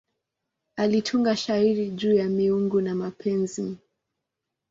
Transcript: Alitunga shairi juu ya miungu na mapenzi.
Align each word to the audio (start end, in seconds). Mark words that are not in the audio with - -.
Alitunga 0.77 1.35
shairi 1.35 1.89
juu 1.91 2.13
ya 2.13 2.29
miungu 2.29 2.81
na 2.81 2.95
mapenzi. 2.95 3.77